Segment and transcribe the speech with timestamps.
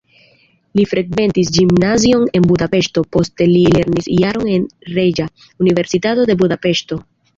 [0.77, 5.27] Li frekventis gimnazion en Budapeŝto, poste li lernis jaron en Reĝa
[5.67, 6.99] Universitato de Budapeŝto.